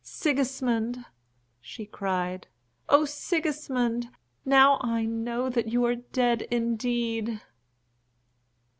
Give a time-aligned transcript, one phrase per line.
[0.03, 1.05] "Sigismund!"
[1.61, 2.47] she cried.
[2.89, 4.09] "Oh, Sigismund!
[4.43, 7.39] Now I know that you are dead indeed."